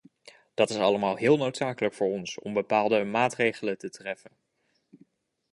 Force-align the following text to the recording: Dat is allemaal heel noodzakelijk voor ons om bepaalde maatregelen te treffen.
Dat 0.53 0.69
is 0.69 0.77
allemaal 0.77 1.15
heel 1.15 1.37
noodzakelijk 1.37 1.93
voor 1.93 2.07
ons 2.07 2.39
om 2.39 2.53
bepaalde 2.53 3.03
maatregelen 3.03 3.77
te 3.77 3.89
treffen. 3.89 4.31